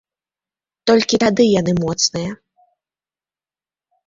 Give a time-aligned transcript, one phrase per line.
[0.91, 2.31] Толькі тады яны моцныя.